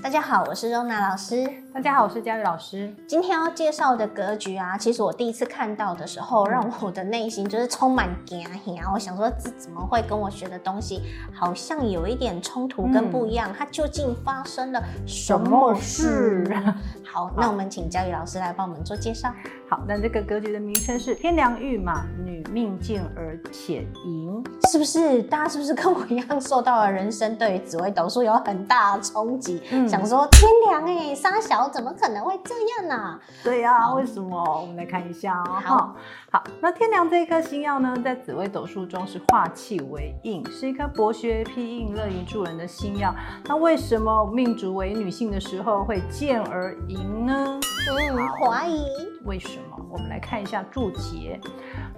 [0.00, 1.44] 大家好，我是柔娜老师。
[1.74, 2.94] 大家好，我是佳宇老师。
[3.06, 8.90] 今天要介绍的格局啊，其实我第一次看到的时候，让我的内心就是充满惊吓。
[8.92, 11.02] 我想说，这怎么会跟我学的东西
[11.34, 13.50] 好像有一点冲突跟不一样？
[13.50, 16.44] 嗯、它究竟发生了什么事？
[16.44, 16.74] 什么事
[17.04, 19.32] 好，那我们请佳宇老师来帮我们做介绍。
[19.68, 25.22] 好，那这个格局的名称是天良玉马，女命健而且淫，是不是？
[25.24, 29.60] 大家是不是跟我一样受到了人生对于紫微斗数有很大的冲击？
[29.70, 33.20] 嗯想说天梁哎，沙小怎么可能会这样呢、啊？
[33.42, 34.60] 对呀、啊，为什么？
[34.60, 35.58] 我们来看一下哦。
[35.64, 35.96] 好，
[36.30, 43.14] 好，那天梁这一颗星曜呢，在紫微斗数中是化气为印，是一颗博学、批印、乐于助人的星曜。
[43.46, 47.58] 那为什么命主为女性的时候会健而淫呢？
[47.90, 48.84] 嗯，怀疑
[49.24, 49.78] 为什么？
[49.90, 51.40] 我们来看一下注解：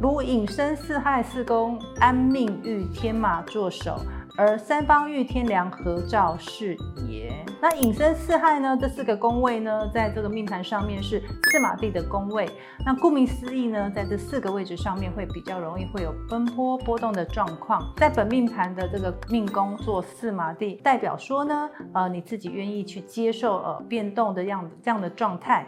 [0.00, 3.98] 如寅申四害四宫安命遇天马坐守。
[4.36, 6.76] 而三方遇天梁合照是
[7.08, 7.32] 也。
[7.60, 8.76] 那寅申四害呢？
[8.80, 12.48] 这四个宫位呢，在这个命盘上面是四马地的宫位。
[12.86, 17.92] 那顾名思义呢，在这四个位置上面会比较容易会有奔波波动的状况。
[17.96, 25.66] 在本命盘的这个命宫做四马地，代表说呢，呃，你自己愿意去接受呃变动的样子这样的状态。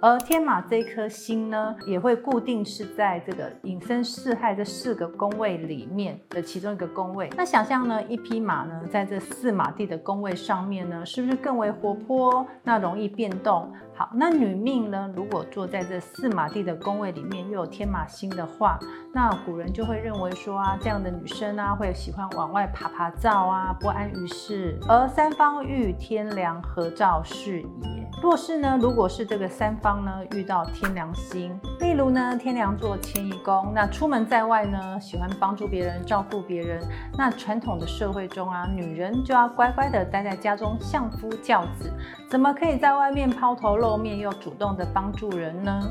[0.00, 7.28] 而天马这颗星呢，也会固定是在这个寅申四害这四个宫位里面的其中一个宫位。
[7.36, 12.46] 那想象呢，一匹马呢，在这四马地的宫位上面呢，是不是更为活泼？
[12.62, 13.72] 那容易变动。
[13.96, 18.78] 好，那女命呢，如果坐在这四马地的宫位里面，又有天马星的话，
[19.12, 24.78] 那古人就会认为说啊，这样的女生啊，会喜欢往外爬爬照啊，不安于室。
[24.88, 28.03] 而三方遇天梁合照是也。
[28.22, 36.82] 若是呢，如果是这个三方呢遇到天梁星，例如呢天梁座迁移宫，那出门在外呢喜欢帮助别人、照顾别人，
[37.18, 41.92] 那传统的社会中啊，女人就要乖乖的待在家中相夫教子，
[42.30, 45.82] 怎么可以在外面抛头露面又主动的帮助人呢？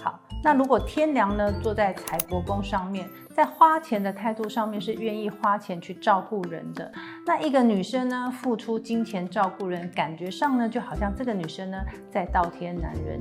[0.00, 0.18] 好。
[0.42, 6.90] 那如果天梁呢坐在财帛宫上面，在花钱的态度上面是愿意花钱去照顾人的。
[7.26, 11.78] 那一个女生呢付出金钱照顾人，感觉上呢就好像这个女生呢
[12.10, 13.20] 在倒贴男人。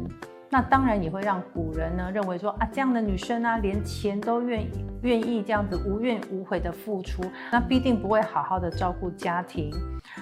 [0.49, 9.71] 那当然也会让古人呢认为说啊，这样的女生啊连钱都愿意愿意这样子无怨无悔的付出，那必定不会好好的照顾家庭。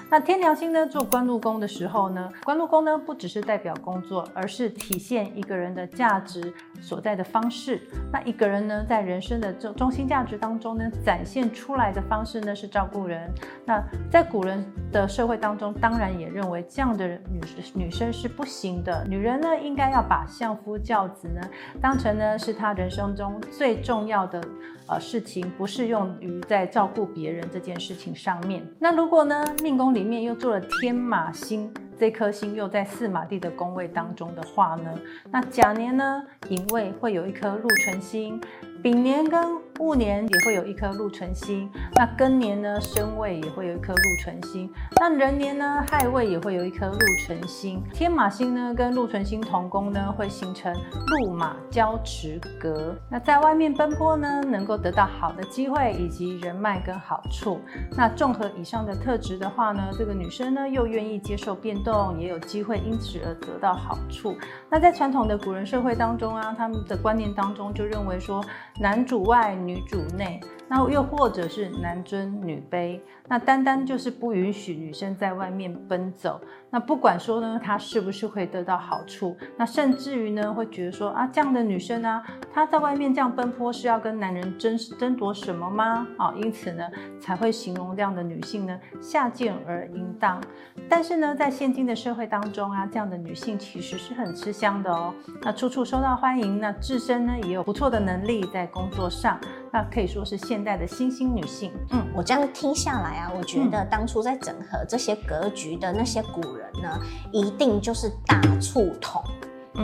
[0.09, 7.81] 那天梁星呢做官禄宫的时候呢，官禄宫呢不只是代表工作，而是体现一个人的价值所在的方式。
[8.11, 13.31] 那一个人呢在人生的中中心价值当中呢展现出来的方式呢是照顾人。
[13.65, 17.41] 那在古人的社会当中，当然也认为这样的女
[17.73, 21.41] 女生是不行的，女人呢应该要把把相夫教子呢
[21.79, 24.41] 当成呢是他人生中最重要的
[24.87, 28.65] 呃事情，不适用于在照顾别人这件事情上面。
[28.79, 34.91] 那如果呢命宫里面又做了天马星，这颗星又在四马地的宫位当中的话呢，
[35.31, 38.39] 那甲年呢寅位会有一颗禄存星，
[38.83, 47.83] 丙年跟戊年也会有一颗禄存星，那庚年呢申位也会有一颗禄存星，那壬年呢亥位也会有一颗禄存星。
[47.93, 50.73] 天马星呢跟禄存星同宫呢，会形成
[51.07, 52.95] 禄马交驰格。
[53.09, 57.59] 那在外面奔波呢，能够得到好的机会以及人脉跟好处。
[57.95, 64.35] 那综合以上的特质的话呢，这个女生呢又愿意接受变动，也有机会因此而得到好处。
[64.69, 68.43] 那在传统的古人社会当中啊，他们的观念当中就认为说，
[68.79, 69.55] 男主外。
[69.67, 76.39] 女主内，那又或者是男尊女卑，那单单就是不允许女生在外面奔走。
[76.69, 82.23] 那不管说呢，她是不是会得到好处，那甚至于呢，会觉得说啊，这样的女生啊，
[82.53, 86.07] 她在外面这样奔波是要跟男人争争夺什么吗？
[86.17, 86.83] 啊，因此呢，
[87.19, 90.41] 才会形容这样的女性呢，下贱而淫荡。
[90.89, 95.13] 但是呢，在现今的社会当中啊，这样的女性其实是很吃香的哦。
[95.43, 99.39] 那处处受到欢迎，那自身呢也有不错的能力在工作上，
[99.71, 101.71] 那可以说是现代的新兴女性。
[101.91, 106.99] 嗯，我这样听下来啊，我觉得当初在整合这些格局的那些古人呢，
[107.31, 109.23] 一定就是大触统。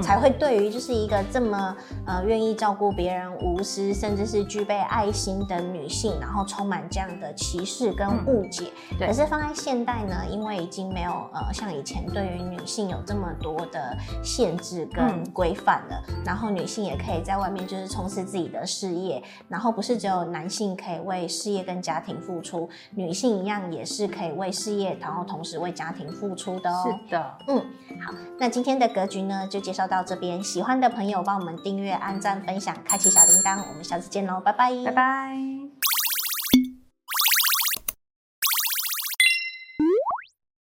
[0.01, 1.75] 才会对于就是一个这么
[2.05, 8.71] 呃愿意照顾别人、无私，甚至是具备爱心的女性，然后充满这样的歧视跟误解。
[8.91, 26.83] 嗯、可是放在现代呢，因为已经没有呃像以前对于女性有这么多的限制跟规范了，嗯、然后女性也可以在外面就是从事自己的事业，然后不是只有男性可以为事业跟家庭付出，女性一样也是可以为事业，然后同时为家庭付出的哦。
[26.85, 27.57] 是的，嗯，
[28.01, 35.62] 好，那今天的格局呢就介到这边，喜欢的朋友帮我们订阅、按赞、分享、开启小铃铛，我们下次见喽，拜拜，拜拜。